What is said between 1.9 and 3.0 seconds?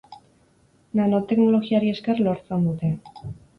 esker lortzen dute.